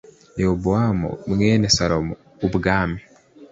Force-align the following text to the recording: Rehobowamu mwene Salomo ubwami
Rehobowamu 0.37 1.09
mwene 1.31 1.65
Salomo 1.75 2.13
ubwami 2.45 2.99